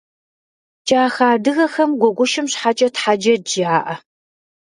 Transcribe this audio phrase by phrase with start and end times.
[0.87, 3.95] Кӏахэ адыгэхэм гуэгушым щхьэкӏэ тхьэджэд жаӏэ.